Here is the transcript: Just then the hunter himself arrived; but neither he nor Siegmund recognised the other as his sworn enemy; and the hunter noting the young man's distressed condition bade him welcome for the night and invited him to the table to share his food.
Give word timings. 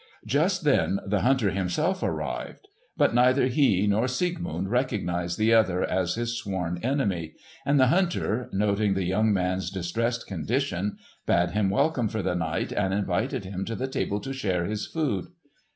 Just 0.25 0.63
then 0.63 0.99
the 1.05 1.21
hunter 1.21 1.51
himself 1.51 2.01
arrived; 2.01 2.67
but 2.97 3.13
neither 3.13 3.45
he 3.45 3.85
nor 3.85 4.07
Siegmund 4.07 4.71
recognised 4.71 5.37
the 5.37 5.53
other 5.53 5.83
as 5.83 6.15
his 6.15 6.39
sworn 6.39 6.79
enemy; 6.81 7.35
and 7.67 7.79
the 7.79 7.85
hunter 7.85 8.49
noting 8.51 8.95
the 8.95 9.03
young 9.03 9.31
man's 9.31 9.69
distressed 9.69 10.25
condition 10.25 10.97
bade 11.27 11.51
him 11.51 11.69
welcome 11.69 12.07
for 12.07 12.23
the 12.23 12.33
night 12.33 12.71
and 12.71 12.95
invited 12.95 13.45
him 13.45 13.63
to 13.65 13.75
the 13.75 13.87
table 13.87 14.19
to 14.21 14.33
share 14.33 14.65
his 14.65 14.87
food. 14.87 15.27